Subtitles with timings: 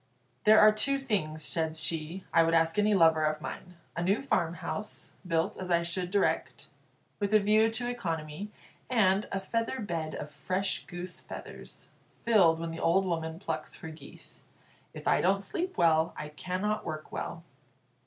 [0.45, 4.01] "There are two things," said she, "I would ask of any lover of mine: a
[4.01, 6.65] new farmhouse, built as I should direct,
[7.19, 8.49] with a view to economy;
[8.89, 11.91] and a feather bed of fresh goose feathers,
[12.25, 14.43] filled when the old woman plucks her geese.
[14.91, 17.43] If I don't sleep well, I cannot work well."